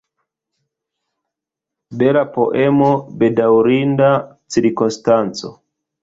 [2.01, 2.87] Bela poemo,
[3.23, 4.09] bedaŭrinda
[4.55, 5.53] cirkonstanco.